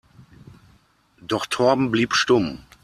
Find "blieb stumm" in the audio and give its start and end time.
1.91-2.63